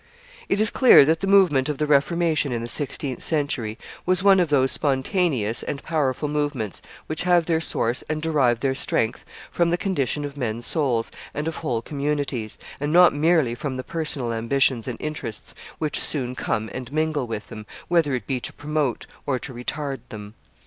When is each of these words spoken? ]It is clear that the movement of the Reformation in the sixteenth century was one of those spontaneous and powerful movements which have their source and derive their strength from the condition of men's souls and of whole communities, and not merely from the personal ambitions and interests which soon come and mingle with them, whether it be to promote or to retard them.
]It 0.49 0.59
is 0.59 0.71
clear 0.71 1.05
that 1.05 1.19
the 1.19 1.27
movement 1.27 1.69
of 1.69 1.77
the 1.77 1.85
Reformation 1.85 2.51
in 2.51 2.63
the 2.63 2.67
sixteenth 2.67 3.21
century 3.21 3.77
was 4.03 4.23
one 4.23 4.39
of 4.39 4.49
those 4.49 4.71
spontaneous 4.71 5.61
and 5.61 5.83
powerful 5.83 6.27
movements 6.27 6.81
which 7.05 7.21
have 7.21 7.45
their 7.45 7.61
source 7.61 8.01
and 8.09 8.19
derive 8.19 8.61
their 8.61 8.73
strength 8.73 9.23
from 9.51 9.69
the 9.69 9.77
condition 9.77 10.25
of 10.25 10.35
men's 10.37 10.65
souls 10.65 11.11
and 11.35 11.47
of 11.47 11.57
whole 11.57 11.83
communities, 11.83 12.57
and 12.79 12.91
not 12.91 13.13
merely 13.13 13.53
from 13.53 13.77
the 13.77 13.83
personal 13.83 14.33
ambitions 14.33 14.87
and 14.87 14.99
interests 14.99 15.53
which 15.77 15.99
soon 15.99 16.33
come 16.33 16.67
and 16.73 16.91
mingle 16.91 17.27
with 17.27 17.49
them, 17.49 17.67
whether 17.87 18.15
it 18.15 18.25
be 18.25 18.39
to 18.39 18.51
promote 18.53 19.05
or 19.27 19.37
to 19.37 19.53
retard 19.53 19.99
them. 20.09 20.33